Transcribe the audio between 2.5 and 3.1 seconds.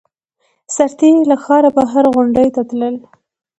ته تلل